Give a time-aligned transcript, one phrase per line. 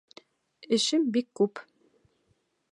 [0.77, 1.63] Эшем бик күп...